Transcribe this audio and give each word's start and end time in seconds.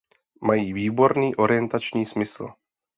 Mají 0.41 0.73
výborný 0.73 1.35
orientační 1.35 2.05
smysl. 2.05 2.47